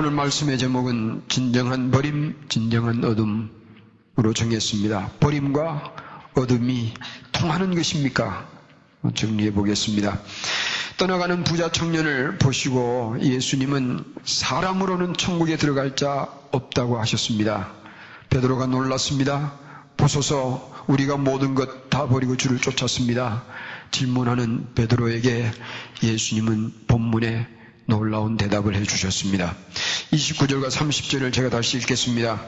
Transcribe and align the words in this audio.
오늘 0.00 0.12
말씀의 0.12 0.56
제목은 0.56 1.24
진정한 1.28 1.90
버림, 1.90 2.34
진정한 2.48 3.04
어둠으로 3.04 4.32
정했습니다. 4.34 5.10
버림과 5.20 5.94
어둠이 6.32 6.94
통하는 7.32 7.74
것입니까? 7.74 8.48
정리해 9.14 9.52
보겠습니다. 9.52 10.18
떠나가는 10.96 11.44
부자 11.44 11.70
청년을 11.70 12.38
보시고 12.38 13.18
예수님은 13.20 14.02
사람으로는 14.24 15.18
천국에 15.18 15.58
들어갈 15.58 15.94
자 15.96 16.30
없다고 16.50 16.98
하셨습니다. 17.00 17.70
베드로가 18.30 18.68
놀랐습니다. 18.68 19.52
보소서 19.98 20.82
우리가 20.86 21.18
모든 21.18 21.54
것 21.54 21.90
다 21.90 22.08
버리고 22.08 22.38
주를 22.38 22.58
쫓았습니다. 22.58 23.42
질문하는 23.90 24.72
베드로에게 24.74 25.50
예수님은 26.02 26.86
본문에 26.86 27.59
놀라운 27.90 28.36
대답을 28.38 28.74
해주셨습니다. 28.76 29.54
29절과 30.12 30.70
30절을 30.70 31.32
제가 31.32 31.50
다시 31.50 31.76
읽겠습니다. 31.76 32.40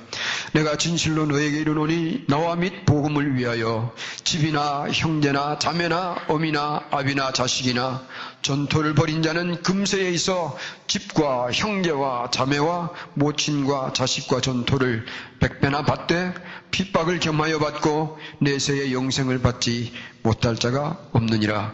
내가 0.52 0.78
진실로 0.78 1.26
너에게 1.26 1.60
이르노니 1.60 2.24
나와 2.28 2.56
및 2.56 2.86
복음을 2.86 3.36
위하여 3.36 3.94
집이나 4.24 4.86
형제나 4.90 5.58
자매나 5.58 6.24
어미나 6.28 6.84
아비나 6.90 7.32
자식이나 7.32 8.06
전토를 8.42 8.94
벌인 8.94 9.22
자는 9.22 9.62
금세에 9.62 10.10
있어 10.10 10.58
집과 10.88 11.52
형제와 11.52 12.30
자매와 12.30 12.90
모친과 13.14 13.92
자식과 13.94 14.40
전토를 14.40 15.06
백배나 15.40 15.84
받되 15.84 16.34
핍박을 16.72 17.20
겸하여 17.20 17.58
받고 17.60 18.18
내세의 18.40 18.92
영생을 18.92 19.40
받지 19.40 19.92
못할 20.22 20.56
자가 20.56 20.98
없느니라. 21.12 21.72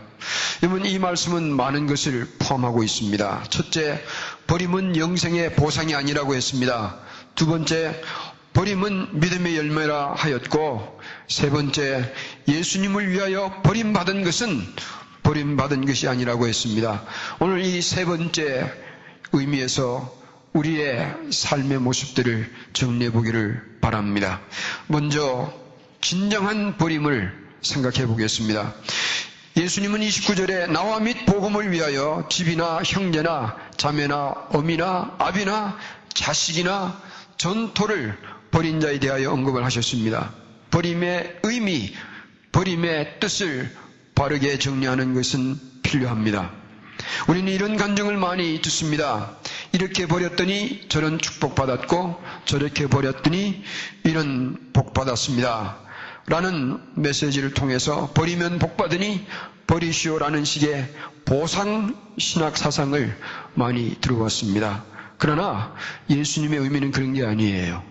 여러분 0.62 0.84
이 0.84 0.98
말씀은 0.98 1.54
많은 1.54 1.86
것을 1.86 2.28
포함하고 2.38 2.82
있습니다. 2.82 3.44
첫째, 3.48 4.02
버림은 4.46 4.96
영생의 4.96 5.54
보상이 5.54 5.94
아니라고 5.94 6.34
했습니다. 6.34 6.96
두 7.34 7.46
번째, 7.46 8.02
버림은 8.52 9.20
믿음의 9.20 9.56
열매라 9.56 10.14
하였고, 10.16 11.00
세 11.28 11.50
번째, 11.50 12.12
예수님을 12.48 13.10
위하여 13.10 13.62
버림받은 13.62 14.24
것은 14.24 14.66
버림받은 15.28 15.84
것이 15.84 16.08
아니라고 16.08 16.48
했습니다. 16.48 17.04
오늘 17.38 17.60
이 17.62 17.82
세 17.82 18.06
번째 18.06 18.72
의미에서 19.32 20.16
우리의 20.54 21.14
삶의 21.30 21.80
모습들을 21.80 22.50
정리해 22.72 23.12
보기를 23.12 23.76
바랍니다. 23.82 24.40
먼저, 24.86 25.52
진정한 26.00 26.78
버림을 26.78 27.30
생각해 27.60 28.06
보겠습니다. 28.06 28.74
예수님은 29.58 30.00
29절에 30.00 30.70
나와 30.70 30.98
및 30.98 31.26
복음을 31.26 31.72
위하여 31.72 32.26
집이나 32.30 32.80
형제나 32.82 33.54
자매나 33.76 34.46
어미나 34.48 35.16
아비나 35.18 35.76
자식이나 36.14 37.02
전토를 37.36 38.16
버린 38.50 38.80
자에 38.80 38.98
대하여 38.98 39.32
언급을 39.32 39.62
하셨습니다. 39.66 40.32
버림의 40.70 41.40
의미, 41.42 41.92
버림의 42.52 43.20
뜻을 43.20 43.70
바르게 44.18 44.58
정리하는 44.58 45.14
것은 45.14 45.60
필요합니다. 45.84 46.50
우리는 47.28 47.52
이런 47.52 47.76
감정을 47.76 48.16
많이 48.16 48.60
듣습니다. 48.62 49.36
이렇게 49.70 50.08
버렸더니 50.08 50.86
저런 50.88 51.20
축복받았고 51.20 52.20
저렇게 52.44 52.88
버렸더니 52.88 53.62
이런 54.02 54.72
복받았습니다. 54.72 55.78
라는 56.26 56.80
메시지를 56.96 57.54
통해서 57.54 58.10
버리면 58.12 58.58
복받으니 58.58 59.24
버리시오라는 59.68 60.44
식의 60.44 60.92
보상 61.24 61.94
신학 62.18 62.56
사상을 62.56 63.16
많이 63.54 64.00
들어왔습니다. 64.00 64.84
그러나 65.16 65.76
예수님의 66.10 66.58
의미는 66.58 66.90
그런 66.90 67.12
게 67.12 67.24
아니에요. 67.24 67.84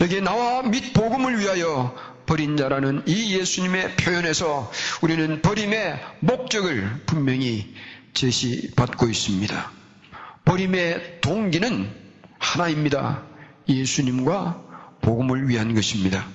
여기 0.00 0.22
나와 0.22 0.62
및 0.62 0.94
복음을 0.94 1.38
위하여 1.38 2.15
버린 2.26 2.56
자라는 2.56 3.02
이 3.06 3.36
예수님의 3.38 3.96
표현에서 3.96 4.70
우리는 5.00 5.40
버림의 5.42 6.00
목적을 6.20 7.02
분명히 7.06 7.74
제시받고 8.14 9.06
있습니다. 9.06 9.70
버림의 10.44 11.20
동기는 11.20 11.90
하나입니다. 12.38 13.22
예수님과 13.68 14.62
복음을 15.00 15.48
위한 15.48 15.74
것입니다. 15.74 16.26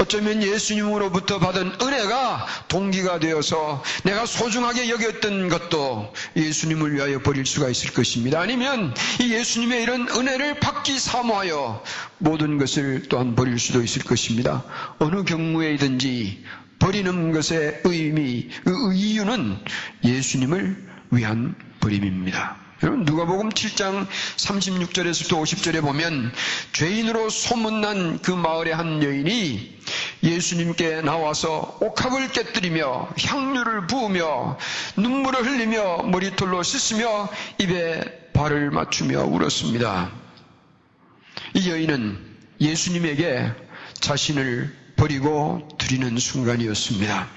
어쩌면 0.00 0.42
예수님으로부터 0.42 1.38
받은 1.38 1.72
은혜가 1.82 2.46
동기가 2.68 3.18
되어서 3.18 3.82
내가 4.04 4.26
소중하게 4.26 4.88
여겼던 4.90 5.48
것도 5.48 6.12
예수님을 6.36 6.94
위하여 6.94 7.18
버릴 7.20 7.44
수가 7.46 7.68
있을 7.68 7.92
것입니다. 7.92 8.40
아니면 8.40 8.94
이 9.20 9.32
예수님의 9.32 9.82
이런 9.82 10.08
은혜를 10.08 10.60
받기 10.60 10.98
사모하여 10.98 11.82
모든 12.18 12.58
것을 12.58 13.04
또한 13.08 13.34
버릴 13.34 13.58
수도 13.58 13.82
있을 13.82 14.02
것입니다. 14.04 14.64
어느 14.98 15.24
경우에든지 15.24 16.44
버리는 16.78 17.32
것의 17.32 17.80
의미, 17.84 18.48
그 18.64 18.94
이유는 18.94 19.58
예수님을 20.04 20.88
위한 21.10 21.54
버림입니다. 21.80 22.67
여러분 22.82 23.04
누가복음 23.04 23.48
7장 23.48 24.06
36절에서부터 24.36 25.42
50절에 25.42 25.80
보면 25.80 26.32
죄인으로 26.72 27.28
소문난 27.28 28.20
그 28.22 28.30
마을의 28.30 28.72
한 28.72 29.02
여인이 29.02 29.78
예수님께 30.22 31.00
나와서 31.00 31.76
옥합을 31.80 32.30
깨뜨리며 32.30 33.08
향유를 33.20 33.88
부으며 33.88 34.58
눈물을 34.96 35.44
흘리며 35.44 36.04
머리털로 36.04 36.62
씻으며 36.62 37.28
입에 37.58 38.30
발을 38.32 38.70
맞추며 38.70 39.24
울었습니다. 39.24 40.12
이 41.54 41.70
여인은 41.70 42.16
예수님에게 42.60 43.50
자신을 43.94 44.72
버리고 44.94 45.66
드리는 45.78 46.16
순간이었습니다. 46.16 47.28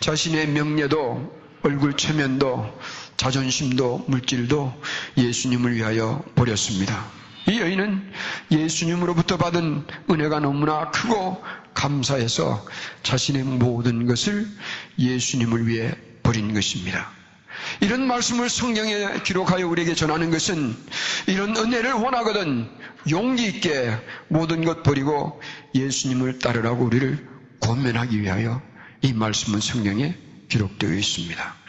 자신의 0.00 0.48
명예도 0.48 1.44
얼굴 1.62 1.96
체면도 1.96 2.78
자존심도 3.16 4.04
물질도 4.08 4.72
예수님을 5.16 5.74
위하여 5.74 6.22
버렸습니다. 6.34 7.04
이 7.48 7.60
여인은 7.60 8.12
예수님으로부터 8.50 9.36
받은 9.36 9.86
은혜가 10.10 10.40
너무나 10.40 10.90
크고 10.90 11.42
감사해서 11.74 12.64
자신의 13.02 13.42
모든 13.44 14.06
것을 14.06 14.46
예수님을 14.98 15.66
위해 15.66 15.92
버린 16.22 16.54
것입니다. 16.54 17.10
이런 17.80 18.06
말씀을 18.06 18.48
성경에 18.48 19.20
기록하여 19.24 19.68
우리에게 19.68 19.94
전하는 19.94 20.30
것은 20.30 20.74
이런 21.26 21.56
은혜를 21.56 21.92
원하거든 21.92 22.68
용기 23.10 23.46
있게 23.46 23.96
모든 24.28 24.64
것 24.64 24.82
버리고 24.82 25.40
예수님을 25.74 26.38
따르라고 26.38 26.84
우리를 26.84 27.28
권면하기 27.60 28.20
위하여 28.20 28.62
이 29.02 29.12
말씀은 29.12 29.60
성경에 29.60 30.16
기록되어 30.48 30.92
있습니다. 30.92 31.63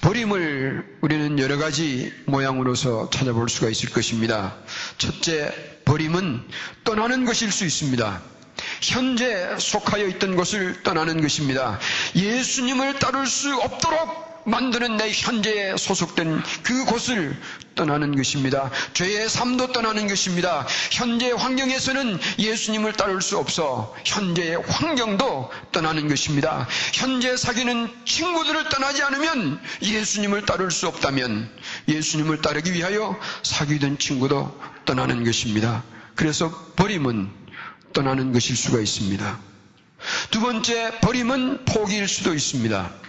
버림을 0.00 0.98
우리는 1.00 1.38
여러 1.38 1.56
가지 1.56 2.12
모양으로서 2.26 3.10
찾아볼 3.10 3.48
수가 3.48 3.68
있을 3.68 3.90
것입니다. 3.90 4.56
첫째, 4.98 5.52
버림은 5.84 6.42
떠나는 6.84 7.24
것일 7.24 7.50
수 7.50 7.64
있습니다. 7.64 8.20
현재 8.82 9.56
속하여 9.58 10.06
있던 10.08 10.36
것을 10.36 10.82
떠나는 10.82 11.20
것입니다. 11.20 11.78
예수님을 12.14 12.98
따를 12.98 13.26
수 13.26 13.54
없도록 13.56 14.27
만드는 14.48 14.96
내 14.96 15.10
현재에 15.12 15.76
소속된 15.76 16.42
그곳을 16.62 17.36
떠나는 17.74 18.16
것입니다. 18.16 18.70
죄의 18.94 19.28
삶도 19.28 19.72
떠나는 19.72 20.08
것입니다. 20.08 20.66
현재 20.90 21.30
환경에서는 21.30 22.18
예수님을 22.38 22.94
따를 22.94 23.22
수 23.22 23.38
없어 23.38 23.94
현재의 24.04 24.56
환경도 24.66 25.50
떠나는 25.70 26.08
것입니다. 26.08 26.66
현재 26.92 27.36
사귀는 27.36 27.88
친구들을 28.04 28.68
떠나지 28.68 29.02
않으면 29.02 29.60
예수님을 29.82 30.44
따를 30.46 30.70
수 30.70 30.88
없다면 30.88 31.50
예수님을 31.86 32.40
따르기 32.40 32.72
위하여 32.72 33.18
사귀던 33.42 33.98
친구도 33.98 34.58
떠나는 34.84 35.24
것입니다. 35.24 35.84
그래서 36.16 36.50
버림은 36.74 37.30
떠나는 37.92 38.32
것일 38.32 38.56
수가 38.56 38.80
있습니다. 38.80 39.38
두 40.30 40.40
번째, 40.40 40.98
버림은 41.00 41.64
포기일 41.64 42.08
수도 42.08 42.34
있습니다. 42.34 43.07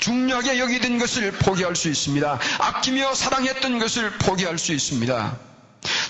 중요하게 0.00 0.58
여기던 0.58 0.98
것을 0.98 1.32
포기할 1.32 1.76
수 1.76 1.88
있습니다. 1.88 2.38
아끼며 2.58 3.14
사랑했던 3.14 3.78
것을 3.78 4.10
포기할 4.18 4.58
수 4.58 4.72
있습니다. 4.72 5.38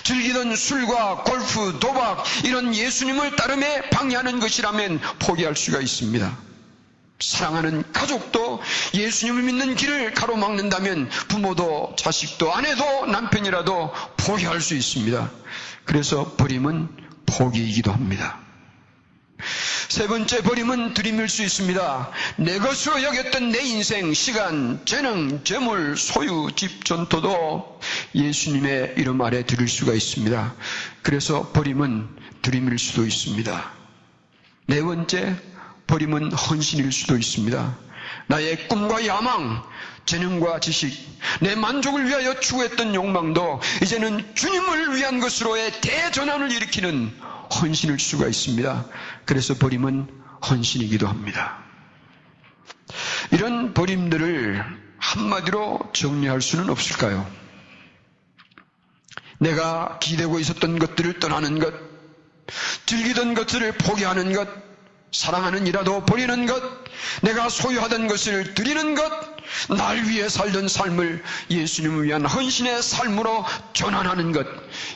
즐기던 0.03 0.55
술과 0.55 1.23
골프, 1.23 1.79
도박, 1.79 2.23
이런 2.43 2.73
예수님을 2.73 3.35
따름에 3.35 3.89
방해하는 3.89 4.39
것이라면 4.39 4.99
포기할 5.19 5.55
수가 5.55 5.79
있습니다. 5.79 6.37
사랑하는 7.19 7.91
가족도 7.93 8.61
예수님을 8.93 9.43
믿는 9.43 9.75
길을 9.75 10.13
가로막는다면 10.13 11.09
부모도 11.27 11.95
자식도 11.97 12.53
아내도 12.53 13.05
남편이라도 13.05 13.93
포기할 14.17 14.61
수 14.61 14.75
있습니다. 14.75 15.31
그래서 15.85 16.35
버림은 16.35 16.89
포기이기도 17.25 17.91
합니다. 17.91 18.39
세 19.89 20.07
번째 20.07 20.41
버림은 20.41 20.93
들이밀 20.93 21.29
수 21.29 21.43
있습니다. 21.43 22.11
내 22.37 22.57
것으로 22.59 23.03
여겼던 23.03 23.51
내 23.51 23.61
인생, 23.61 24.13
시간, 24.13 24.81
재능, 24.85 25.43
재물, 25.43 25.95
소유, 25.97 26.49
집, 26.55 26.85
전토도 26.85 27.79
예수님의 28.15 28.95
이름 28.97 29.21
아래 29.21 29.45
드릴 29.45 29.67
수가 29.67 29.93
있습니다. 29.93 30.55
그래서 31.03 31.51
버림은 31.51 32.07
드림일 32.41 32.79
수도 32.79 33.05
있습니다. 33.05 33.71
네 34.67 34.81
번째, 34.81 35.35
버림은 35.87 36.31
헌신일 36.31 36.91
수도 36.91 37.15
있습니다. 37.17 37.77
나의 38.27 38.67
꿈과 38.67 39.05
야망, 39.05 39.63
재능과 40.05 40.59
지식, 40.59 40.93
내 41.41 41.55
만족을 41.55 42.07
위하여 42.07 42.39
추구했던 42.39 42.93
욕망도 42.93 43.61
이제는 43.81 44.35
주님을 44.35 44.95
위한 44.95 45.19
것으로의 45.19 45.81
대전환을 45.81 46.51
일으키는 46.51 47.17
헌신일 47.53 47.99
수가 47.99 48.27
있습니다. 48.27 48.85
그래서 49.25 49.55
버림은 49.55 50.07
헌신이기도 50.49 51.07
합니다. 51.07 51.57
이런 53.31 53.73
버림들을 53.73 54.63
한마디로 54.97 55.91
정리할 55.93 56.41
수는 56.41 56.69
없을까요? 56.69 57.29
내가 59.39 59.99
기대고 59.99 60.39
있었던 60.39 60.79
것들을 60.79 61.19
떠나는 61.19 61.59
것, 61.59 61.73
즐기던 62.85 63.33
것들을 63.33 63.71
포기하는 63.73 64.33
것, 64.33 64.47
사랑하는 65.11 65.67
이라도 65.67 66.05
버리는 66.05 66.45
것, 66.45 66.84
내가 67.21 67.49
소유하던 67.49 68.07
것을 68.07 68.53
드리는 68.53 68.95
것, 68.95 69.11
날 69.69 70.03
위해 70.07 70.27
살던 70.29 70.67
삶을 70.67 71.23
예수님을 71.49 72.05
위한 72.05 72.25
헌신의 72.25 72.81
삶으로 72.81 73.45
전환하는 73.73 74.31
것, 74.31 74.45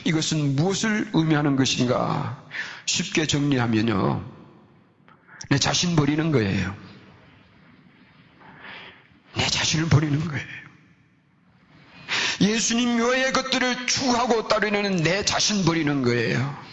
이것은 0.04 0.56
무엇을 0.56 1.10
의미하는 1.12 1.56
것인가? 1.56 2.42
쉽게 2.86 3.26
정리하면요. 3.26 4.24
내 5.48 5.58
자신 5.58 5.96
버리는 5.96 6.30
거예요. 6.30 6.74
내 9.36 9.46
자신을 9.46 9.88
버리는 9.88 10.18
거예요. 10.26 10.46
예수님 12.40 12.98
외의 12.98 13.32
것들을 13.32 13.86
추구하고 13.86 14.48
따르는 14.48 14.96
내 14.96 15.24
자신 15.24 15.64
버리는 15.64 16.02
거예요. 16.02 16.69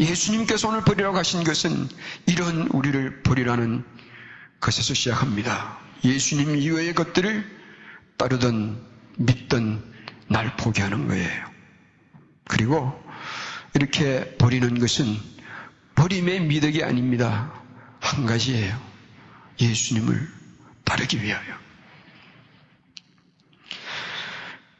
예수님께서 0.00 0.68
오늘 0.68 0.82
버리라고 0.84 1.16
하신 1.16 1.44
것은 1.44 1.88
이런 2.26 2.68
우리를 2.68 3.22
버리라는 3.22 3.84
것에서 4.60 4.94
시작합니다. 4.94 5.78
예수님 6.04 6.56
이외의 6.56 6.94
것들을 6.94 7.44
따르던 8.16 8.80
믿던 9.18 9.94
날 10.28 10.56
포기하는 10.56 11.08
거예요. 11.08 11.46
그리고 12.48 13.02
이렇게 13.74 14.36
버리는 14.38 14.78
것은 14.78 15.16
버림의 15.94 16.40
미덕이 16.42 16.82
아닙니다. 16.84 17.52
한 18.00 18.26
가지예요. 18.26 18.78
예수님을 19.60 20.28
따르기 20.84 21.22
위하여. 21.22 21.66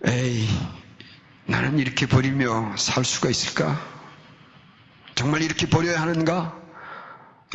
에이, 0.04 0.48
나는 1.46 1.78
이렇게 1.78 2.06
버리며 2.06 2.76
살 2.76 3.04
수가 3.04 3.30
있을까? 3.30 3.95
정말 5.16 5.42
이렇게 5.42 5.66
버려야 5.68 6.00
하는가? 6.02 6.54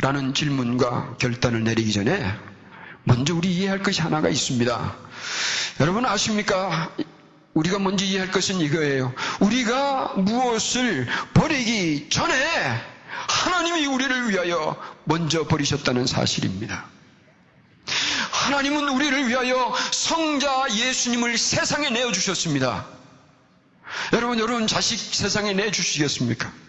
라는 0.00 0.34
질문과 0.34 1.16
결단을 1.18 1.62
내리기 1.62 1.92
전에 1.92 2.36
먼저 3.04 3.34
우리 3.34 3.54
이해할 3.54 3.82
것이 3.82 4.02
하나가 4.02 4.28
있습니다. 4.28 4.96
여러분 5.80 6.04
아십니까? 6.04 6.90
우리가 7.54 7.78
먼저 7.78 8.04
이해할 8.04 8.32
것은 8.32 8.56
이거예요. 8.56 9.14
우리가 9.40 10.14
무엇을 10.16 11.06
버리기 11.34 12.08
전에 12.10 12.34
하나님이 13.28 13.86
우리를 13.86 14.30
위하여 14.30 14.76
먼저 15.04 15.46
버리셨다는 15.46 16.06
사실입니다. 16.06 16.86
하나님은 18.32 18.88
우리를 18.88 19.28
위하여 19.28 19.72
성자 19.92 20.66
예수님을 20.74 21.38
세상에 21.38 21.90
내어주셨습니다. 21.90 22.86
여러분, 24.14 24.40
여러분 24.40 24.66
자식 24.66 24.98
세상에 24.98 25.52
내주시겠습니까? 25.52 26.61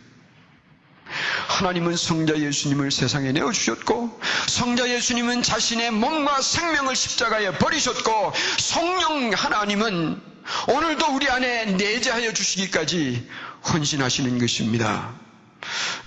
하나님은 1.48 1.96
성자 1.96 2.40
예수님을 2.40 2.92
세상에 2.92 3.32
내어주셨고 3.32 4.20
성자 4.48 4.90
예수님은 4.90 5.44
자신의 5.44 5.92
몸과 5.92 6.42
생명을 6.42 6.96
십자가에 6.96 7.58
버리셨고 7.58 8.34
성령 8.60 9.32
하나님은 9.32 10.22
오늘도 10.68 11.16
우리 11.16 11.30
안에 11.30 11.66
내재하여 11.66 12.34
주시기까지 12.34 13.30
헌신하시는 13.72 14.40
것입니다. 14.40 15.14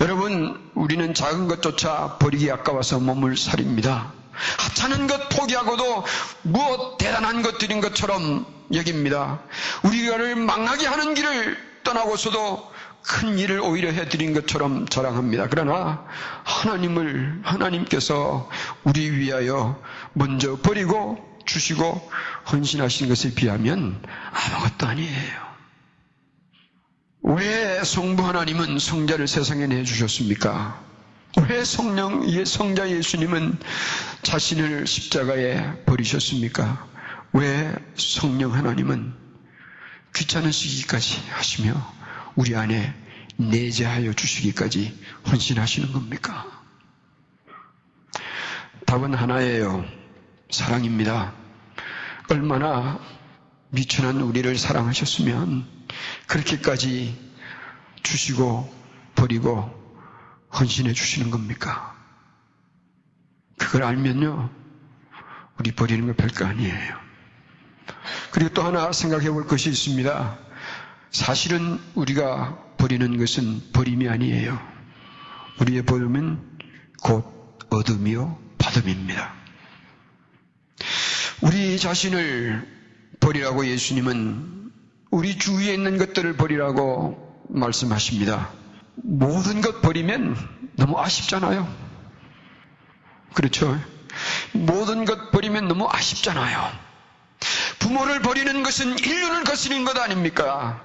여러분 0.01 0.71
우리는 0.75 1.15
작은 1.15 1.49
것조차 1.49 2.19
버리기 2.19 2.51
아까워서 2.51 2.99
몸을 2.99 3.37
살입니다. 3.37 4.13
하찮은 4.59 5.07
것 5.07 5.29
포기하고도 5.31 6.05
무엇 6.43 6.99
대단한 6.99 7.43
것들인 7.43 7.81
것처럼 7.81 8.45
여깁니다. 8.75 9.41
우리가를 9.85 10.37
망하게 10.37 10.87
하는 10.87 11.15
길을 11.15 11.57
떠나고서도 11.85 12.76
큰 13.07 13.39
일을 13.39 13.61
오히려 13.61 13.93
해드린 13.93 14.35
것처럼 14.35 14.89
자랑합니다. 14.89 15.47
그러나 15.49 16.05
하나님을, 16.45 17.41
하나님께서 17.45 18.49
우리 18.83 19.11
위하여 19.11 19.81
먼저 20.13 20.57
버리고 20.57 21.25
주시고 21.47 22.11
헌신하신 22.51 23.09
것에 23.09 23.35
비하면 23.35 24.03
아무것도 24.33 24.87
아니에요. 24.89 25.47
왜 27.23 27.83
성부 27.85 28.27
하나님은 28.27 28.79
성자를 28.81 29.29
세상에 29.29 29.67
내주셨습니까? 29.69 30.85
왜 31.49 31.65
성령, 31.65 32.45
성자 32.45 32.91
예수님은 32.91 33.59
자신을 34.23 34.87
십자가에 34.87 35.85
버리셨습니까? 35.85 36.89
왜 37.35 37.73
성령 37.97 38.55
하나님은 38.55 39.13
귀찮으시기까지 40.15 41.21
하시며 41.31 41.96
우리 42.37 42.55
안에 42.55 42.95
내재하여 43.37 44.13
주시기까지 44.13 44.99
헌신하시는 45.27 45.93
겁니까? 45.93 46.47
답은 48.87 49.15
하나예요. 49.15 49.85
사랑입니다. 50.51 51.35
얼마나 52.31 53.01
미천한 53.71 54.21
우리를 54.21 54.57
사랑하셨으면 54.57 55.67
그렇게까지 56.29 57.19
주시고 58.03 58.73
버리고 59.15 59.71
헌신해 60.53 60.93
주시는 60.93 61.31
겁니까? 61.31 61.95
그걸 63.59 63.83
알면요, 63.83 64.51
우리 65.59 65.73
버리는 65.73 66.07
거 66.07 66.13
별거 66.15 66.45
아니에요. 66.45 66.97
그리고 68.31 68.53
또 68.53 68.63
하나 68.63 68.93
생각해 68.93 69.31
볼 69.31 69.47
것이 69.47 69.71
있습니다. 69.71 70.46
사실은 71.11 71.81
우리가 71.95 72.59
버리는 72.77 73.17
것은 73.17 73.73
버림이 73.73 74.09
아니에요. 74.09 74.59
우리의 75.61 75.83
버림은 75.83 76.59
곧 77.03 77.59
어둠이요, 77.71 78.39
받음입니다. 78.59 79.35
우리 81.43 81.79
자신을 81.79 82.67
버리라고 83.21 83.67
예수님은 83.67 84.73
우리 85.11 85.39
주위에 85.39 85.73
있는 85.73 85.99
것들을 85.99 86.37
버리라고 86.37 87.45
말씀하십니다. 87.49 88.51
모든 88.97 89.61
것 89.61 89.83
버리면 89.83 90.37
너무 90.77 90.99
아쉽잖아요. 90.99 91.67
그렇죠? 93.35 93.79
모든 94.53 95.05
것 95.05 95.31
버리면 95.31 95.69
너무 95.69 95.89
아쉽잖아요. 95.91 96.71
부모를 97.79 98.21
버리는 98.23 98.63
것은 98.63 98.99
인륜을 98.99 99.45
거스르는 99.45 99.85
것 99.85 99.97
아닙니까? 99.99 100.83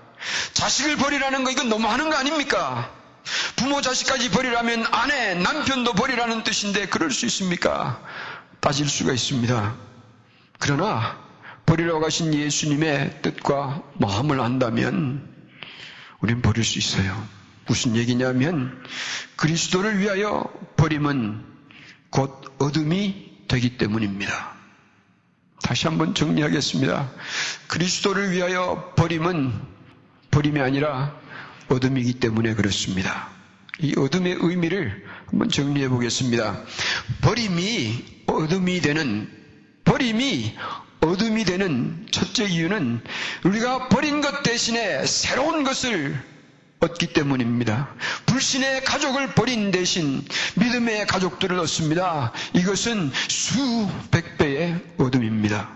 자식을 0.53 0.97
버리라는 0.97 1.43
거 1.43 1.51
이건 1.51 1.69
너무 1.69 1.87
하는 1.87 2.09
거 2.09 2.15
아닙니까? 2.15 2.91
부모 3.55 3.81
자식까지 3.81 4.31
버리라면 4.31 4.87
아내, 4.91 5.35
남편도 5.35 5.93
버리라는 5.93 6.43
뜻인데 6.43 6.87
그럴 6.87 7.11
수 7.11 7.25
있습니까? 7.27 8.01
따질 8.59 8.89
수가 8.89 9.13
있습니다. 9.13 9.75
그러나 10.59 11.19
버리라고 11.65 12.05
하신 12.05 12.33
예수님의 12.33 13.21
뜻과 13.21 13.83
마음을 13.99 14.39
안다면 14.39 15.27
우리는 16.19 16.41
버릴 16.41 16.63
수 16.63 16.77
있어요. 16.77 17.27
무슨 17.65 17.95
얘기냐면 17.95 18.83
그리스도를 19.35 19.99
위하여 19.99 20.51
버림은 20.77 21.45
곧 22.09 22.55
어둠이 22.59 23.45
되기 23.47 23.77
때문입니다. 23.77 24.51
다시 25.63 25.87
한번 25.87 26.13
정리하겠습니다. 26.13 27.09
그리스도를 27.67 28.31
위하여 28.31 28.93
버림은 28.95 29.53
버림이 30.31 30.59
아니라 30.61 31.15
어둠이기 31.69 32.13
때문에 32.13 32.53
그렇습니다. 32.55 33.29
이 33.79 33.93
어둠의 33.97 34.37
의미를 34.39 35.05
한번 35.27 35.49
정리해 35.49 35.89
보겠습니다. 35.89 36.61
버림이 37.21 38.23
어둠이 38.27 38.81
되는, 38.81 39.29
버림이 39.85 40.55
어둠이 41.01 41.45
되는 41.45 42.05
첫째 42.11 42.45
이유는 42.45 43.01
우리가 43.43 43.89
버린 43.89 44.21
것 44.21 44.43
대신에 44.43 45.05
새로운 45.05 45.63
것을 45.63 46.15
얻기 46.79 47.13
때문입니다. 47.13 47.89
불신의 48.25 48.83
가족을 48.83 49.33
버린 49.33 49.71
대신 49.71 50.23
믿음의 50.55 51.07
가족들을 51.07 51.57
얻습니다. 51.59 52.31
이것은 52.53 53.11
수백 53.27 54.37
배의 54.37 54.79
어둠입니다. 54.97 55.69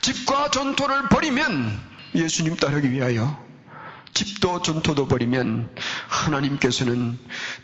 집과 0.00 0.50
전토를 0.50 1.08
버리면 1.08 1.80
예수님 2.14 2.56
따르기 2.56 2.90
위하여 2.90 3.45
집도 4.16 4.62
전토도 4.62 5.08
버리면 5.08 5.68
하나님께서는 6.08 7.18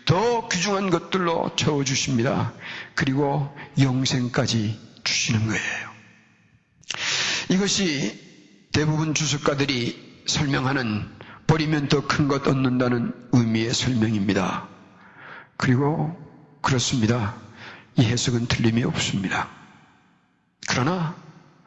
더 0.04 0.48
귀중한 0.48 0.90
것들로 0.90 1.56
채워주십니다. 1.56 2.52
그리고 2.94 3.56
영생까지 3.80 4.78
주시는 5.02 5.46
거예요. 5.46 5.90
이것이 7.48 8.68
대부분 8.70 9.14
주석가들이 9.14 10.24
설명하는 10.26 11.08
버리면 11.46 11.88
더 11.88 12.02
큰 12.06 12.28
것 12.28 12.46
얻는다는 12.46 13.14
의미의 13.32 13.72
설명입니다. 13.72 14.68
그리고 15.56 16.14
그렇습니다. 16.60 17.34
이 17.96 18.04
해석은 18.04 18.46
틀림이 18.48 18.84
없습니다. 18.84 19.48
그러나 20.68 21.16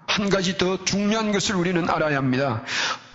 한 0.06 0.30
가지 0.30 0.60
더 0.60 0.86
중요한 0.86 1.32
것을 1.32 1.56
우리는 1.56 1.90
알아야 1.90 2.18
합니다. 2.18 2.64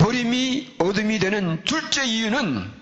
버림이 0.01 0.77
어둠이 0.79 1.19
되는 1.19 1.63
둘째 1.65 2.05
이유는 2.07 2.73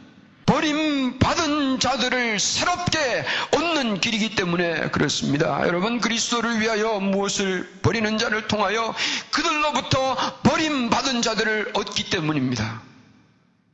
버림받은 0.47 1.81
자들을 1.81 2.39
새롭게 2.39 3.27
얻는 3.57 4.01
길이기 4.01 4.37
때문에 4.37 4.91
그렇습니다. 4.91 5.67
여러분 5.67 6.01
그리스도를 6.01 6.61
위하여 6.61 7.01
무엇을 7.01 7.69
버리는 7.83 8.17
자를 8.19 8.47
통하여 8.47 8.95
그들로부터 9.33 10.15
버림받은 10.45 11.23
자들을 11.23 11.73
얻기 11.75 12.09
때문입니다. 12.09 12.83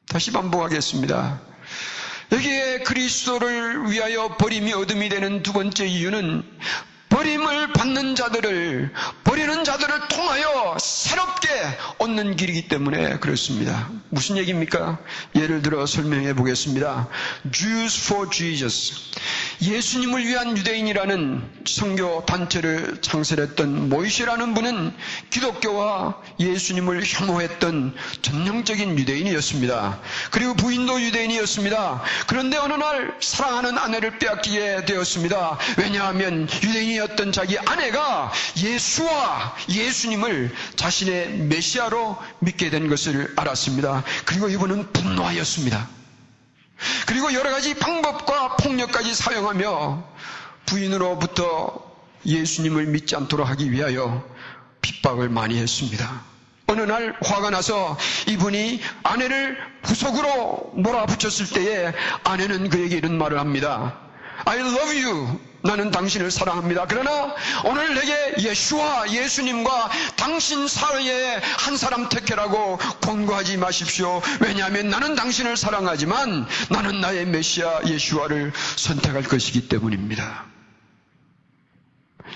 다시 0.09 0.33
반복하겠습니다. 0.33 1.39
여기에 2.33 2.79
그리스도를 2.81 3.91
위하여 3.91 4.37
버림이 4.39 4.73
어둠이 4.73 5.11
되는 5.11 5.43
두 5.43 5.53
번째 5.53 5.87
이유는 5.87 6.43
버림을 7.15 7.73
받는 7.75 8.17
자들을 8.17 8.91
버리는 9.23 9.63
자들을 9.63 10.09
통하여 10.09 10.77
새롭게 10.81 11.49
얻는 11.99 12.35
길이기 12.35 12.67
때문에 12.67 13.19
그렇습니다. 13.21 13.89
무슨 14.11 14.37
얘기입니까? 14.37 14.99
예를 15.37 15.63
들어 15.63 15.87
설명해 15.87 16.35
보겠습니다. 16.35 17.09
Jews 17.53 18.05
for 18.05 18.29
Jesus. 18.31 18.95
예수님을 19.63 20.27
위한 20.27 20.57
유대인이라는 20.57 21.43
선교 21.67 22.25
단체를 22.27 22.99
창설했던 23.01 23.89
모이시라는 23.91 24.55
분은 24.55 24.93
기독교와 25.31 26.21
예수님을 26.41 27.03
혐오했던 27.05 27.95
전형적인 28.23 28.99
유대인이었습니다. 28.99 30.01
그리고 30.33 30.55
부인도 30.55 31.01
유대인이었습니다. 31.01 32.03
그런데 32.27 32.57
어느 32.57 32.73
날 32.73 33.17
사랑하는 33.21 33.79
아내를 33.79 34.19
빼앗기게 34.19 34.85
되었습니다. 34.87 35.59
왜냐하면 35.79 36.49
유대인이 36.63 37.04
어떤 37.05 37.33
자기 37.33 37.59
아내가 37.59 38.33
예수와 38.57 39.57
예수님을 39.69 40.55
자신의 40.77 41.31
메시아로 41.39 42.17
믿게 42.41 42.71
된 42.71 42.89
것을 42.89 43.33
알았습니다. 43.37 44.03
그리고 44.25 44.49
이분은 44.49 44.93
분노하였습니다. 44.93 45.89
그리고 47.07 47.33
여러 47.35 47.51
가지 47.51 47.75
방법과 47.75 48.57
폭력까지 48.57 49.15
사용하며 49.15 50.05
부인으로부터 50.67 51.83
예수님을 52.27 52.87
믿지 52.87 53.17
않도록 53.17 53.49
하기 53.51 53.71
위하여 53.71 54.25
핍박을 54.81 55.29
많이 55.29 55.59
했습니다. 55.59 56.23
어느 56.67 56.81
날 56.81 57.15
화가 57.23 57.51
나서 57.51 57.97
이분이 58.27 58.81
아내를 59.03 59.59
구석으로 59.83 60.73
몰아붙였을 60.75 61.51
때에 61.51 61.93
아내는 62.25 62.71
그에게 62.71 62.97
이런 62.97 63.19
말을 63.19 63.39
합니다. 63.39 63.99
I 64.47 64.59
love 64.59 65.05
you. 65.05 65.54
나는 65.65 65.91
당신을 65.91 66.31
사랑합니다. 66.31 66.85
그러나 66.87 67.35
오늘 67.65 67.95
내게 67.95 68.35
예수와 68.39 69.11
예수님과 69.11 69.91
당신 70.15 70.69
사이에 70.69 71.41
한 71.59 71.79
사람 71.79 72.11
택해라고 72.11 72.77
권고하지 73.01 73.57
마십시오. 73.57 74.21
왜냐하면 74.41 74.91
나는 74.91 75.15
당신을 75.15 75.57
사랑하지만 75.57 76.47
나는 76.69 77.01
나의 77.01 77.25
메시아 77.27 77.85
예수와를 77.87 78.53
선택할 78.77 79.23
것이기 79.23 79.69
때문입니다. 79.69 80.45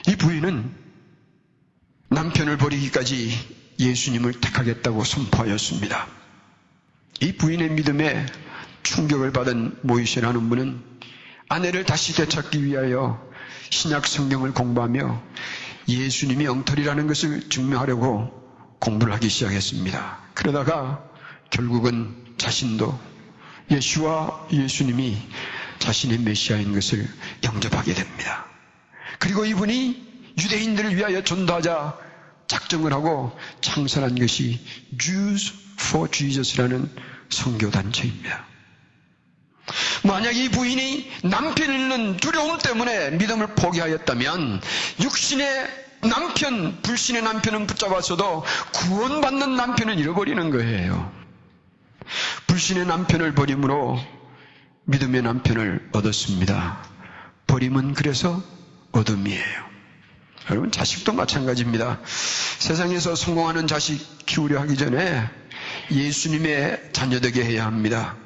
이 0.09 0.17
부인은 0.17 0.75
남편을 2.09 2.57
버리기까지 2.57 3.59
예수님을 3.79 4.41
택하겠다고 4.41 5.05
선포하였습니다. 5.05 6.07
이 7.21 7.33
부인의 7.33 7.73
믿음에 7.73 8.25
충격을 8.85 9.33
받은 9.33 9.81
모이세라는 9.83 10.49
분은 10.49 10.98
아내를 11.49 11.85
다시 11.85 12.15
되찾기 12.15 12.65
위하여 12.65 13.27
신약 13.71 14.07
성경을 14.07 14.53
공부하며 14.53 15.23
예수님이 15.89 16.47
엉터리라는 16.47 17.07
것을 17.07 17.49
증명하려고 17.49 18.31
공부를 18.81 19.13
하기 19.15 19.29
시작했습니다. 19.29 20.19
그러다가 20.35 21.03
결국은 21.51 22.35
자신도 22.37 22.99
예수와 23.71 24.49
예수님이 24.53 25.17
자신의 25.79 26.19
메시아인 26.19 26.73
것을 26.75 27.09
영접하게 27.45 27.95
됩니다. 27.95 28.47
그리고 29.19 29.45
이분이 29.45 30.35
유대인들을 30.39 30.97
위하여 30.97 31.23
전도하자 31.23 31.99
작정을 32.47 32.93
하고 32.93 33.37
창설한 33.61 34.19
것이 34.19 34.65
Jews 34.99 35.53
for 35.81 36.11
Jesus라는 36.11 36.91
선교단체입니다. 37.31 38.47
만약 40.05 40.37
이 40.37 40.49
부인이 40.49 41.11
남편 41.25 41.73
잃는 41.73 42.17
두려움 42.19 42.59
때문에 42.59 43.11
믿음을 43.11 43.55
포기하였다면 43.55 44.61
육신의 45.03 45.89
남편, 46.03 46.81
불신의 46.83 47.23
남편은 47.23 47.67
붙잡았어도 47.67 48.45
구원받는 48.73 49.57
남편은 49.57 49.99
잃어버리는 49.99 50.51
거예요. 50.51 51.13
불신의 52.47 52.87
남편을 52.87 53.35
버림으로 53.35 53.99
믿음의 54.85 55.23
남편을 55.23 55.91
얻었습니다. 55.93 56.79
버림은 57.47 57.95
그래서 57.95 58.43
어둠이에요. 58.93 59.69
여러분, 60.51 60.71
자식도 60.71 61.13
마찬가지입니다. 61.13 62.01
세상에서 62.59 63.15
성공하는 63.15 63.67
자식 63.67 64.25
키우려 64.25 64.61
하기 64.61 64.77
전에 64.77 65.29
예수님의 65.91 66.91
자녀 66.93 67.21
되게 67.21 67.45
해야 67.45 67.67
합니다. 67.67 68.17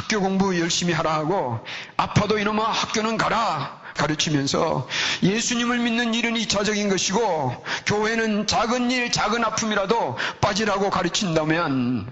학교 0.00 0.18
공부 0.20 0.58
열심히 0.58 0.94
하라 0.94 1.12
하고 1.12 1.60
아파도 1.98 2.38
이놈아 2.38 2.64
학교는 2.64 3.18
가라 3.18 3.78
가르치면서 3.94 4.88
예수님을 5.22 5.78
믿는 5.78 6.14
일은 6.14 6.38
이차적인 6.38 6.88
것이고 6.88 7.62
교회는 7.84 8.46
작은 8.46 8.90
일, 8.90 9.12
작은 9.12 9.44
아픔이라도 9.44 10.16
빠지라고 10.40 10.88
가르친다면 10.88 12.10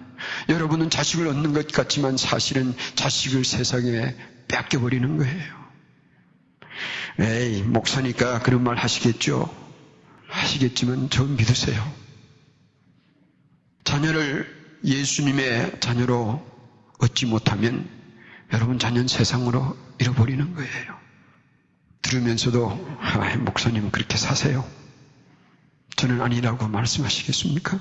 여러분은 0.51 0.91
자식을 0.91 1.29
얻는 1.29 1.55
것 1.55 1.69
같지만 1.69 2.19
사실은 2.19 2.75
자식을 2.95 3.47
세상에 3.47 4.15
뺏겨버리는 4.49 5.17
거예요. 5.17 5.59
에이, 7.21 7.63
목사니까 7.63 8.41
그런 8.41 8.63
말 8.65 8.77
하시겠죠? 8.77 9.49
하시겠지만 10.29 11.09
저 11.09 11.25
믿으세요. 11.25 11.91
자녀를 13.85 14.47
예수님의 14.85 15.81
자녀로 15.81 16.58
얻지 16.99 17.27
못하면 17.27 17.89
여러분 18.53 18.79
자녀는 18.79 19.09
세상으로 19.09 19.77
잃어버리는 19.99 20.55
거예요. 20.55 20.99
들으면서도 22.03 22.99
아, 23.01 23.37
목사님 23.37 23.91
그렇게 23.91 24.17
사세요. 24.17 24.67
저는 25.97 26.23
아니라고 26.23 26.69
말씀하시겠습니까? 26.69 27.79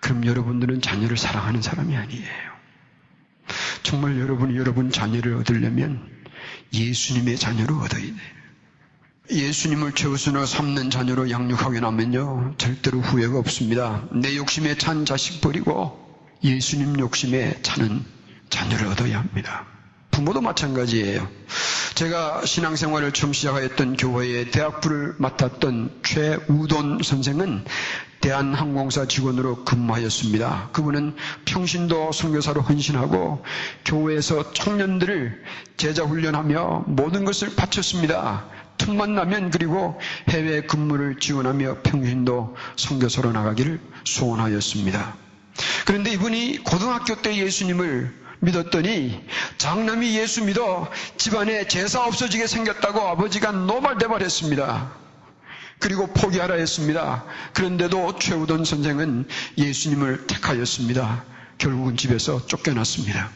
그럼 0.00 0.26
여러분들은 0.26 0.80
자녀를 0.80 1.16
사랑하는 1.16 1.62
사람이 1.62 1.96
아니에요. 1.96 2.54
정말 3.82 4.18
여러분이 4.18 4.56
여러분 4.56 4.90
자녀를 4.90 5.34
얻으려면 5.34 6.10
예수님의 6.72 7.38
자녀로 7.38 7.76
얻어야 7.76 8.02
돼요. 8.02 8.14
예수님을 9.30 9.92
최우선으로 9.92 10.44
삼는 10.44 10.90
자녀로 10.90 11.30
양육하게 11.30 11.80
나면요 11.80 12.54
절대로 12.58 13.00
후회가 13.00 13.38
없습니다. 13.38 14.06
내 14.12 14.36
욕심에 14.36 14.76
찬 14.76 15.06
자식 15.06 15.40
버리고 15.40 16.03
예수님 16.44 17.00
욕심에 17.00 17.62
차는 17.62 18.04
자녀를 18.50 18.88
얻어야 18.88 19.18
합니다. 19.18 19.64
부모도 20.10 20.42
마찬가지예요. 20.42 21.26
제가 21.94 22.44
신앙생활을 22.44 23.12
처음 23.12 23.32
시작하였던 23.32 23.96
교회의 23.96 24.50
대학부를 24.50 25.14
맡았던 25.18 26.02
최우돈 26.04 27.00
선생은 27.02 27.64
대한항공사 28.20 29.06
직원으로 29.06 29.64
근무하였습니다. 29.64 30.70
그분은 30.72 31.16
평신도 31.46 32.12
선교사로 32.12 32.60
헌신하고 32.62 33.44
교회에서 33.84 34.52
청년들을 34.52 35.42
제자 35.76 36.04
훈련하며 36.04 36.84
모든 36.88 37.24
것을 37.24 37.54
바쳤습니다. 37.54 38.46
틈만 38.76 39.14
나면 39.14 39.50
그리고 39.50 39.98
해외 40.28 40.62
근무를 40.62 41.18
지원하며 41.18 41.82
평신도 41.82 42.56
선교사로 42.76 43.32
나가기를 43.32 43.80
소원하였습니다. 44.04 45.23
그런데 45.86 46.12
이분이 46.12 46.64
고등학교 46.64 47.20
때 47.20 47.36
예수님을 47.36 48.24
믿었더니 48.40 49.24
장남이 49.58 50.16
예수 50.18 50.44
믿어 50.44 50.90
집안에 51.16 51.66
제사 51.66 52.04
없어지게 52.04 52.46
생겼다고 52.46 53.00
아버지가 53.00 53.52
노발대발했습니다. 53.52 54.92
그리고 55.78 56.06
포기하라 56.08 56.54
했습니다. 56.54 57.24
그런데도 57.52 58.18
최우돈 58.18 58.64
선생은 58.64 59.26
예수님을 59.58 60.26
택하였습니다. 60.26 61.24
결국은 61.58 61.96
집에서 61.96 62.44
쫓겨났습니다. 62.46 63.30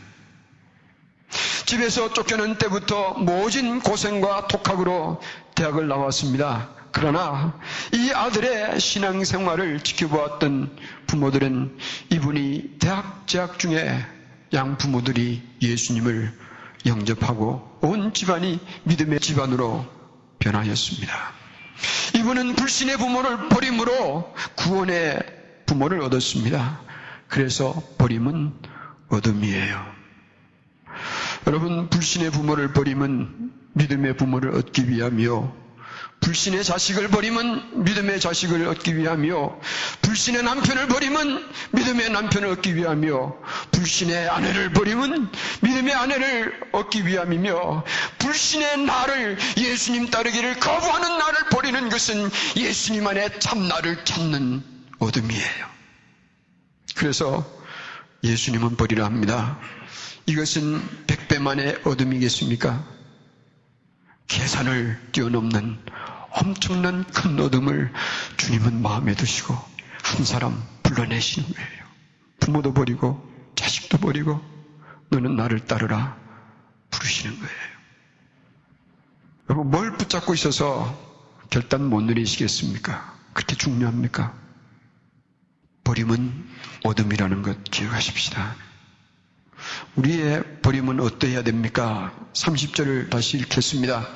집에서 1.66 2.12
쫓겨난 2.12 2.56
때부터 2.56 3.14
모진 3.14 3.80
고생과 3.80 4.48
독학으로 4.48 5.20
대학을 5.54 5.88
나왔습니다. 5.88 6.70
그러나 6.92 7.58
이 7.92 8.10
아들의 8.12 8.80
신앙생활을 8.80 9.80
지켜보았던 9.80 10.76
부모들은 11.06 11.78
이분이 12.10 12.76
대학 12.78 13.26
재학 13.26 13.58
중에 13.58 14.04
양 14.54 14.78
부모들이 14.78 15.42
예수님을 15.60 16.32
영접하고 16.86 17.78
온 17.82 18.12
집안이 18.12 18.60
믿음의 18.84 19.20
집안으로 19.20 19.86
변하였습니다. 20.38 21.14
이분은 22.16 22.54
불신의 22.54 22.96
부모를 22.96 23.48
버림으로 23.48 24.34
구원의 24.56 25.20
부모를 25.66 26.00
얻었습니다. 26.00 26.80
그래서 27.28 27.82
버림은 27.98 28.54
어둠이에요. 29.08 29.98
여러분, 31.46 31.88
불신의 31.88 32.30
부모를 32.30 32.72
버림은 32.72 33.52
믿음의 33.74 34.16
부모를 34.16 34.54
얻기 34.56 34.88
위함이요. 34.88 35.67
불신의 36.20 36.64
자식을 36.64 37.08
버리면 37.08 37.84
믿음의 37.84 38.20
자식을 38.20 38.66
얻기 38.68 38.96
위하며 38.96 39.60
불신의 40.02 40.42
남편을 40.42 40.88
버리면 40.88 41.48
믿음의 41.72 42.10
남편을 42.10 42.48
얻기 42.48 42.74
위하며 42.74 43.36
불신의 43.70 44.28
아내를 44.28 44.72
버리면 44.72 45.30
믿음의 45.62 45.94
아내를 45.94 46.60
얻기 46.72 47.06
위함이며 47.06 47.84
불신의 48.18 48.84
나를 48.84 49.38
예수님 49.56 50.10
따르기를 50.10 50.58
거부하는 50.60 51.18
나를 51.18 51.44
버리는 51.50 51.88
것은 51.88 52.30
예수님 52.56 53.06
안에 53.06 53.38
참 53.38 53.68
나를 53.68 54.04
찾는 54.04 54.62
어둠이에요. 54.98 55.68
그래서 56.96 57.46
예수님은 58.24 58.76
버리라 58.76 59.04
합니다. 59.04 59.58
이것은 60.26 61.06
백배만의 61.06 61.82
어둠이겠습니까? 61.84 62.84
계산을 64.26 65.00
뛰어넘는 65.12 65.78
엄청난 66.40 67.04
큰 67.04 67.38
어둠을 67.40 67.92
주님은 68.36 68.80
마음에 68.80 69.14
두시고 69.14 69.54
한 70.02 70.24
사람 70.24 70.62
불러내시는 70.82 71.48
거예요. 71.52 71.84
부모도 72.40 72.72
버리고 72.74 73.26
자식도 73.56 73.98
버리고 73.98 74.40
너는 75.10 75.36
나를 75.36 75.60
따르라 75.66 76.16
부르시는 76.90 77.36
거예요. 77.38 77.78
여러분 79.50 79.70
뭘 79.70 79.96
붙잡고 79.96 80.34
있어서 80.34 80.96
결단 81.50 81.88
못 81.88 82.02
내리시겠습니까? 82.02 83.16
그렇게 83.32 83.56
중요합니까? 83.56 84.34
버림은 85.84 86.46
어둠이라는 86.84 87.42
것 87.42 87.64
기억하십시다. 87.64 88.56
우리의 89.96 90.60
버림은 90.62 91.00
어떠해야 91.00 91.42
됩니까? 91.42 92.14
30절을 92.34 93.10
다시 93.10 93.38
읽겠습니다. 93.38 94.06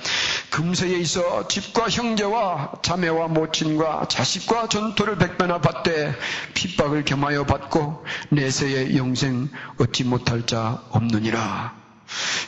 금세에 0.52 0.98
있어 0.98 1.48
집과 1.48 1.88
형제와 1.88 2.72
자매와 2.82 3.28
모친과 3.28 4.06
자식과 4.08 4.68
전토를 4.68 5.16
백배나 5.16 5.62
받되 5.62 6.14
핍박을 6.52 7.06
겸하여 7.06 7.46
받고 7.46 8.04
내세의 8.28 8.98
영생 8.98 9.48
얻지 9.78 10.04
못할 10.04 10.44
자 10.46 10.82
없느니라. 10.90 11.74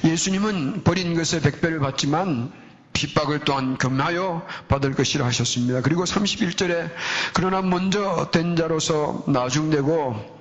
예수님은 0.04 0.84
버린 0.84 1.14
것에 1.14 1.40
백배를 1.40 1.80
받지만 1.80 2.52
핍박을 2.92 3.40
또한 3.46 3.78
겸하여 3.78 4.46
받을 4.68 4.92
것이라 4.94 5.25
하셨습니다. 5.25 5.80
그리고 5.80 6.04
31절에 6.04 6.90
그러나 7.32 7.62
먼저 7.62 8.30
된 8.30 8.54
자로서 8.54 9.25
나중되고 9.26 10.34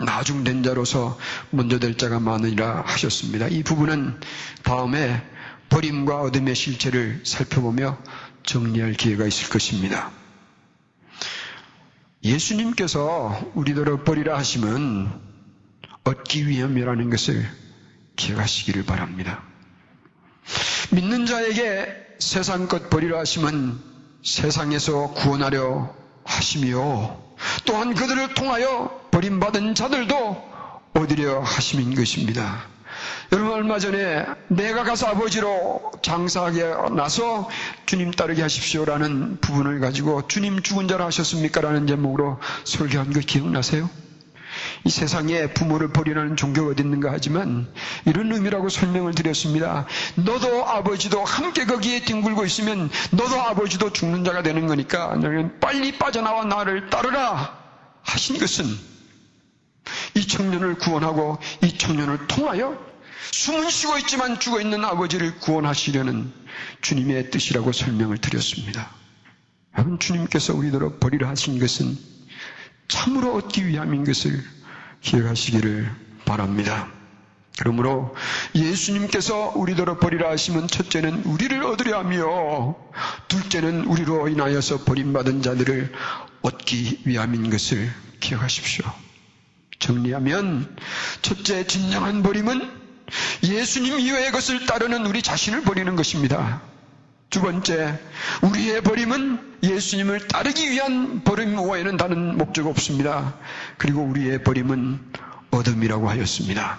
나중된 0.00 0.62
자로서 0.62 1.16
먼저 1.48 1.78
될 1.78 1.96
자가 1.96 2.20
많으리라 2.20 2.82
하셨습니다. 2.84 3.48
이 3.48 3.62
부분은 3.62 4.20
다음에 4.62 5.22
버림과 5.68 6.20
어둠의 6.20 6.54
실체를 6.54 7.22
살펴보며 7.24 7.98
정리할 8.44 8.92
기회가 8.92 9.26
있을 9.26 9.48
것입니다. 9.48 10.10
예수님께서 12.22 13.52
우리들을 13.54 14.04
버리라 14.04 14.36
하시면 14.38 15.20
얻기 16.04 16.48
위함이라는 16.48 17.10
것을 17.10 17.46
기억하시기를 18.16 18.84
바랍니다. 18.84 19.42
믿는 20.90 21.26
자에게 21.26 21.86
세상 22.18 22.68
것 22.68 22.88
버리라 22.90 23.18
하시면 23.18 23.80
세상에서 24.22 25.08
구원하려 25.10 25.94
하시며 26.24 27.18
또한 27.66 27.94
그들을 27.94 28.34
통하여 28.34 29.08
버림받은 29.10 29.74
자들도 29.74 30.52
얻으려 30.94 31.40
하심인 31.40 31.94
것입니다. 31.94 32.73
여러분 33.34 33.52
얼마 33.52 33.80
전에 33.80 34.24
내가 34.46 34.84
가서 34.84 35.08
아버지로 35.08 35.90
장사하게 36.02 36.92
나서 36.94 37.50
주님 37.84 38.12
따르게 38.12 38.42
하십시오라는 38.42 39.40
부분을 39.40 39.80
가지고 39.80 40.28
주님 40.28 40.62
죽은 40.62 40.86
자라 40.86 41.06
하셨습니까? 41.06 41.60
라는 41.60 41.88
제목으로 41.88 42.38
설교한 42.62 43.12
거 43.12 43.18
기억나세요? 43.18 43.90
이 44.84 44.90
세상에 44.90 45.48
부모를 45.48 45.88
버리라는 45.88 46.36
종교가 46.36 46.70
어디 46.70 46.84
있는가 46.84 47.10
하지만 47.10 47.66
이런 48.04 48.30
의미라고 48.30 48.68
설명을 48.68 49.16
드렸습니다. 49.16 49.84
너도 50.14 50.64
아버지도 50.68 51.24
함께 51.24 51.64
거기에 51.64 52.04
뒹굴고 52.04 52.44
있으면 52.44 52.88
너도 53.10 53.34
아버지도 53.34 53.92
죽는 53.92 54.22
자가 54.22 54.44
되는 54.44 54.68
거니까 54.68 55.08
너는 55.16 55.58
빨리 55.58 55.98
빠져나와 55.98 56.44
나를 56.44 56.88
따르라 56.88 57.58
하신 58.02 58.38
것은 58.38 58.64
이 60.14 60.24
청년을 60.24 60.78
구원하고 60.78 61.38
이 61.64 61.76
청년을 61.76 62.28
통하여 62.28 62.93
숨은 63.32 63.70
쉬고 63.70 63.98
있지만 63.98 64.38
죽어 64.40 64.60
있는 64.60 64.84
아버지를 64.84 65.38
구원하시려는 65.38 66.32
주님의 66.82 67.30
뜻이라고 67.30 67.72
설명을 67.72 68.18
드렸습니다. 68.18 68.90
여러분 69.76 69.98
주님께서 69.98 70.54
우리들을 70.54 70.98
버리라 70.98 71.28
하신 71.28 71.58
것은 71.58 71.98
참으로 72.88 73.34
얻기 73.34 73.66
위함인 73.66 74.04
것을 74.04 74.42
기억하시기를 75.00 75.90
바랍니다. 76.24 76.88
그러므로 77.58 78.14
예수님께서 78.54 79.52
우리들을 79.54 79.98
버리라 79.98 80.30
하시면 80.30 80.68
첫째는 80.68 81.24
우리를 81.24 81.62
얻으려 81.62 81.98
하며 81.98 82.74
둘째는 83.28 83.84
우리로 83.84 84.28
인하여서 84.28 84.84
버림받은 84.84 85.42
자들을 85.42 85.92
얻기 86.42 87.02
위함인 87.04 87.50
것을 87.50 87.90
기억하십시오. 88.20 88.84
정리하면 89.78 90.76
첫째 91.22 91.66
진정한 91.66 92.22
버림은 92.22 92.73
예수님 93.42 94.00
이외의 94.00 94.32
것을 94.32 94.66
따르는 94.66 95.06
우리 95.06 95.22
자신을 95.22 95.62
버리는 95.62 95.94
것입니다. 95.96 96.62
두 97.30 97.40
번째, 97.40 97.98
우리의 98.42 98.80
버림은 98.82 99.58
예수님을 99.62 100.28
따르기 100.28 100.70
위한 100.70 101.24
버림 101.24 101.58
외에는 101.68 101.96
다른 101.96 102.38
목적 102.38 102.66
없습니다. 102.66 103.34
그리고 103.76 104.02
우리의 104.02 104.44
버림은 104.44 105.00
어둠이라고 105.50 106.08
하였습니다. 106.08 106.78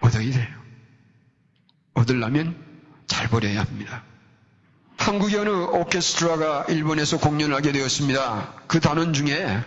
얻어야 0.00 0.32
돼요. 0.32 0.48
얻으려면 1.94 2.56
잘 3.06 3.28
버려야 3.28 3.60
합니다. 3.60 4.02
한국의 4.96 5.38
어느 5.38 5.50
오케스트라가 5.50 6.64
일본에서 6.68 7.18
공연을 7.18 7.54
하게 7.54 7.72
되었습니다. 7.72 8.54
그 8.66 8.80
단원 8.80 9.12
중에 9.12 9.62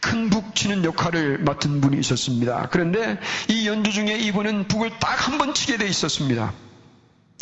큰 0.00 0.30
북 0.30 0.54
치는 0.54 0.84
역할을 0.84 1.38
맡은 1.38 1.80
분이 1.80 1.98
있었습니다. 2.00 2.68
그런데 2.70 3.18
이 3.48 3.66
연주 3.66 3.92
중에 3.92 4.18
이분은 4.18 4.68
북을 4.68 4.98
딱 4.98 5.28
한 5.28 5.38
번 5.38 5.54
치게 5.54 5.76
돼 5.78 5.86
있었습니다. 5.86 6.52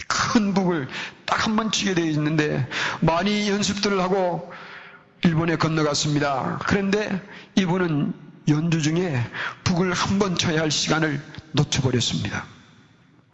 큰 0.09 0.55
북을 0.55 0.89
딱 1.27 1.47
한 1.47 1.57
번 1.57 1.71
치게 1.73 1.95
돼 1.95 2.03
있는데 2.11 2.67
많이 3.01 3.49
연습들을 3.51 4.01
하고 4.01 4.53
일본에 5.25 5.57
건너갔습니다. 5.57 6.61
그런데 6.67 7.21
이분은 7.57 8.13
연주 8.49 8.83
중에 8.83 9.21
북을 9.65 9.93
한 9.93 10.19
번 10.19 10.37
쳐야 10.37 10.61
할 10.63 10.71
시간을 10.71 11.21
놓쳐버렸습니다. 11.53 12.45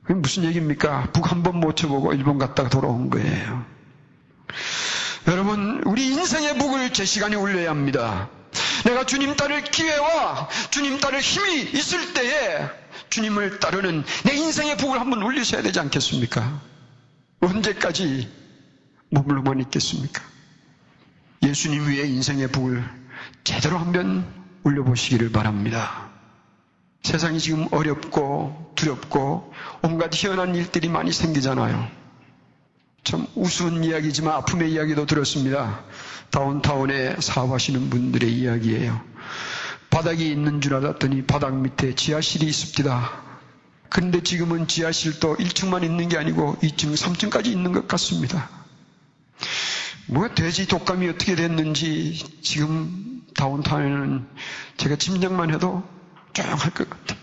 그게 0.03 0.15
무슨 0.15 0.45
얘기입니까? 0.45 1.11
북 1.13 1.31
한 1.31 1.43
번 1.43 1.61
못 1.61 1.77
쳐보고 1.77 2.13
일본 2.15 2.39
갔다가 2.39 2.69
돌아온 2.69 3.11
거예요. 3.11 3.65
여러분, 5.27 5.83
우리 5.85 6.07
인생의 6.13 6.57
북을 6.59 6.93
제 6.93 7.05
시간에 7.05 7.37
올려야 7.37 7.71
합니다. 7.71 8.29
내가 8.85 9.05
주님 9.05 9.37
따를 9.37 9.63
기회와 9.63 10.49
주님 10.71 10.99
따를 10.99 11.21
힘이 11.21 11.63
있을 11.63 12.15
때에 12.15 12.69
주님을 13.11 13.61
따르는 13.61 14.05
내 14.25 14.35
인생의 14.35 14.77
북을 14.77 15.01
한번 15.01 15.23
올리셔야 15.23 15.63
되지 15.63 15.81
않겠습니까? 15.81 16.61
언제까지 17.41 18.29
머물러만 19.11 19.61
있겠습니까? 19.61 20.23
예수님 21.43 21.87
위에 21.89 22.07
인생의 22.07 22.49
북을 22.49 22.85
제대로 23.45 23.79
한번 23.79 24.27
올려보시기를 24.65 25.31
바랍니다. 25.33 26.09
세상이 27.03 27.39
지금 27.39 27.69
어렵고 27.71 28.73
두렵고 28.75 29.55
온갖 29.83 30.11
희한한 30.13 30.55
일들이 30.55 30.89
많이 30.89 31.13
생기잖아요. 31.13 31.89
참 33.09 33.27
우스운 33.35 33.85
이야기지만 33.85 34.35
아픔의 34.35 34.71
이야기도 34.71 35.07
들었습니다. 35.07 35.83
다운타운에 36.31 37.17
사업하시는 37.21 37.89
분들의 37.89 38.31
이야기예요. 38.31 39.01
바닥이 39.89 40.31
있는 40.31 40.61
줄 40.61 40.75
알았더니 40.75 41.25
바닥 41.25 41.57
밑에 41.57 41.95
지하실이 41.95 42.45
있습니다. 42.45 43.11
그런데 43.89 44.23
지금은 44.23 44.69
지하실도 44.69 45.37
1층만 45.39 45.85
있는 45.85 46.11
게 46.11 46.19
아니고 46.19 46.57
2층, 46.57 46.95
3층까지 46.95 47.47
있는 47.47 47.73
것 47.73 47.89
같습니다. 47.89 48.51
뭐 50.05 50.29
돼지 50.35 50.69
독감이 50.69 51.09
어떻게 51.09 51.35
됐는지 51.35 52.23
지금 52.43 53.23
다운타운에는 53.37 54.27
제가 54.77 54.97
짐작만 54.97 55.55
해도 55.55 55.83
조용할 56.35 56.75
것 56.75 56.91
같아요. 56.91 57.19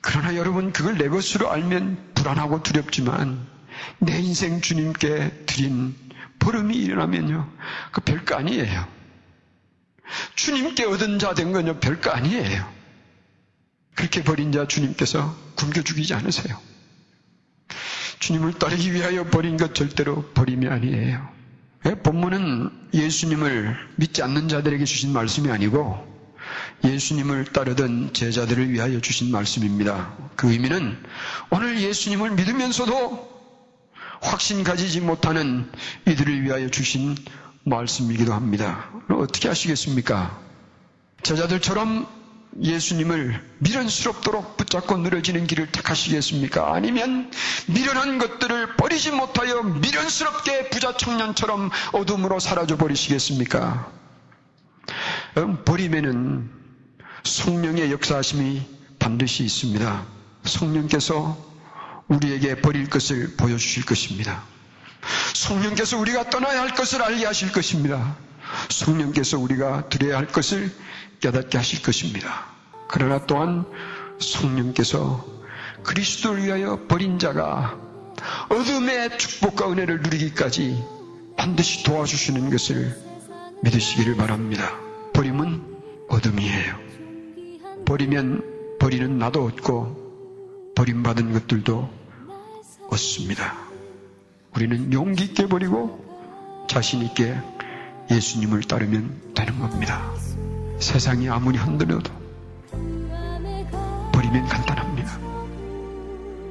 그러나 0.00 0.34
여러분 0.34 0.72
그걸 0.72 0.98
내 0.98 1.08
것으로 1.08 1.52
알면 1.52 2.14
불안하고 2.14 2.64
두렵지만 2.64 3.59
내 3.98 4.18
인생 4.18 4.60
주님께 4.60 5.44
드린 5.46 5.94
보름이 6.38 6.76
일어나면요. 6.76 7.50
그 7.92 8.00
별거 8.00 8.36
아니에요. 8.36 8.86
주님께 10.34 10.84
얻은 10.86 11.18
자 11.18 11.34
된 11.34 11.52
건요. 11.52 11.78
별거 11.80 12.10
아니에요. 12.10 12.68
그렇게 13.94 14.24
버린 14.24 14.50
자 14.50 14.66
주님께서 14.66 15.36
굶겨 15.56 15.82
죽이지 15.82 16.14
않으세요. 16.14 16.58
주님을 18.18 18.54
따르기 18.54 18.92
위하여 18.92 19.24
버린 19.24 19.56
것 19.56 19.74
절대로 19.74 20.24
버림이 20.32 20.66
아니에요. 20.68 21.28
본문은 22.02 22.70
예수님을 22.92 23.76
믿지 23.96 24.22
않는 24.22 24.48
자들에게 24.48 24.84
주신 24.84 25.12
말씀이 25.12 25.50
아니고 25.50 26.08
예수님을 26.84 27.44
따르던 27.46 28.12
제자들을 28.12 28.70
위하여 28.70 29.00
주신 29.00 29.30
말씀입니다. 29.30 30.14
그 30.36 30.50
의미는 30.50 30.98
오늘 31.50 31.80
예수님을 31.80 32.32
믿으면서도 32.32 33.29
확신 34.20 34.64
가지지 34.64 35.00
못하는 35.00 35.70
이들을 36.06 36.42
위하여 36.42 36.68
주신 36.68 37.16
말씀이기도 37.64 38.32
합니다. 38.32 38.90
어떻게 39.10 39.48
하시겠습니까? 39.48 40.38
제자들처럼 41.22 42.06
예수님을 42.62 43.40
미련스럽도록 43.58 44.56
붙잡고 44.56 44.96
늘어지는 44.98 45.46
길을 45.46 45.70
택하시겠습니까? 45.70 46.74
아니면 46.74 47.30
미련한 47.68 48.18
것들을 48.18 48.76
버리지 48.76 49.12
못하여 49.12 49.62
미련스럽게 49.62 50.70
부자 50.70 50.96
청년처럼 50.96 51.70
어둠으로 51.92 52.40
사라져 52.40 52.76
버리시겠습니까? 52.76 53.90
버림에는 55.64 56.50
성령의 57.22 57.92
역사하심이 57.92 58.62
반드시 58.98 59.44
있습니다. 59.44 60.04
성령께서 60.44 61.49
우리에게 62.10 62.60
버릴 62.60 62.90
것을 62.90 63.36
보여주실 63.36 63.86
것입니다. 63.86 64.42
성령께서 65.34 65.96
우리가 65.98 66.28
떠나야 66.28 66.60
할 66.60 66.74
것을 66.74 67.02
알게 67.02 67.24
하실 67.24 67.52
것입니다. 67.52 68.16
성령께서 68.68 69.38
우리가 69.38 69.88
드려야 69.88 70.18
할 70.18 70.26
것을 70.26 70.70
깨닫게 71.20 71.56
하실 71.56 71.82
것입니다. 71.82 72.46
그러나 72.88 73.24
또한 73.26 73.64
성령께서 74.18 75.24
그리스도를 75.84 76.44
위하여 76.44 76.86
버린 76.88 77.18
자가 77.18 77.78
어둠의 78.48 79.16
축복과 79.16 79.70
은혜를 79.70 80.02
누리기까지 80.02 80.82
반드시 81.36 81.84
도와주시는 81.84 82.50
것을 82.50 82.94
믿으시기를 83.62 84.16
바랍니다. 84.16 84.78
버림은 85.14 85.62
어둠이에요. 86.08 86.76
버리면 87.86 88.78
버리는 88.78 89.18
나도 89.18 89.44
얻고 89.44 90.72
버림받은 90.74 91.32
것들도 91.32 91.99
얻습니다. 92.90 93.56
우리는 94.54 94.92
용기 94.92 95.24
있게 95.24 95.46
버리고 95.46 96.04
자신 96.68 97.02
있게 97.02 97.36
예수님을 98.10 98.62
따르면 98.62 99.32
되는 99.34 99.58
겁니다. 99.58 100.12
세상이 100.80 101.28
아무리 101.28 101.58
흔들려도 101.58 102.10
버리면 104.12 104.46
간단합니다. 104.46 105.18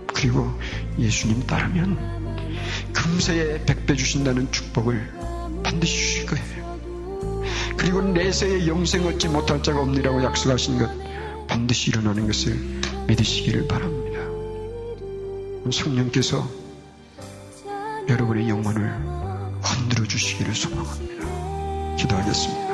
그리고 0.08 0.50
예수님 0.98 1.46
따르면 1.46 2.20
금세에 2.94 3.66
백배 3.66 3.96
주신다는 3.96 4.52
축복을 4.52 5.62
반드시 5.64 5.96
주실 5.96 6.26
거예요. 6.26 6.60
그리고 7.78 8.02
내세에 8.02 8.68
영생 8.68 9.06
얻지 9.06 9.30
못할 9.30 9.64
자가 9.64 9.82
없느라고 9.82 10.24
약속하신 10.24 10.80
것 10.80 10.90
반드시 11.48 11.92
일어나는 11.92 12.28
것을 12.28 12.58
믿으시기를 13.08 13.68
바랍니다. 13.68 13.99
성령께서 15.72 16.48
여러분의 18.08 18.50
영혼을 18.50 18.90
흔들어 19.62 20.04
주시기를 20.06 20.56
소망합니다. 20.56 21.96
기도하겠습니다. 21.96 22.69